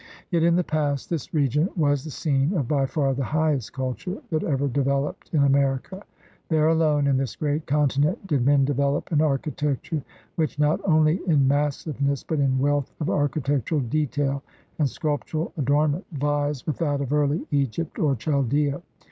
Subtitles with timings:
[0.31, 4.17] Yet in the past this region was the scene of by far the highest culture
[4.31, 6.01] that ever developed in America.
[6.49, 10.01] There alone in this great continent did men develop an architecture
[10.37, 14.41] which, not only in massiveness but in wealth of architectural detail
[14.79, 18.81] and sculptural adornment, vies with that of early Egypt or Chaldea.